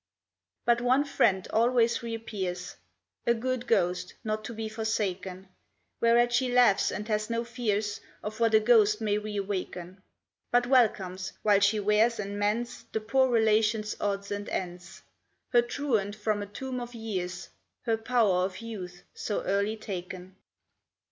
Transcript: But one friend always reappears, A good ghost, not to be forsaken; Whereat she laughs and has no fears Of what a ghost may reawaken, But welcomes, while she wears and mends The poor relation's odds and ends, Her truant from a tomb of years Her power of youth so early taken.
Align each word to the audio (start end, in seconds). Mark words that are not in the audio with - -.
But 0.65 0.81
one 0.81 1.03
friend 1.03 1.47
always 1.53 2.01
reappears, 2.01 2.75
A 3.27 3.35
good 3.35 3.67
ghost, 3.67 4.15
not 4.23 4.43
to 4.45 4.53
be 4.55 4.67
forsaken; 4.67 5.47
Whereat 5.99 6.33
she 6.33 6.51
laughs 6.51 6.91
and 6.91 7.07
has 7.07 7.29
no 7.29 7.43
fears 7.43 8.01
Of 8.23 8.39
what 8.39 8.55
a 8.55 8.59
ghost 8.59 8.99
may 8.99 9.19
reawaken, 9.19 10.01
But 10.49 10.65
welcomes, 10.65 11.33
while 11.43 11.59
she 11.59 11.79
wears 11.79 12.19
and 12.19 12.39
mends 12.39 12.83
The 12.91 12.99
poor 12.99 13.29
relation's 13.29 13.95
odds 14.01 14.31
and 14.31 14.49
ends, 14.49 15.03
Her 15.49 15.61
truant 15.61 16.15
from 16.15 16.41
a 16.41 16.47
tomb 16.47 16.79
of 16.79 16.95
years 16.95 17.49
Her 17.83 17.95
power 17.95 18.43
of 18.45 18.57
youth 18.57 19.03
so 19.13 19.43
early 19.43 19.77
taken. 19.77 20.35